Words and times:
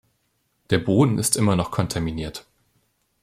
Der 0.71 0.79
Boden 0.79 1.19
ist 1.19 1.37
immer 1.37 1.55
noch 1.55 1.69
kontaminiert. 1.69 2.47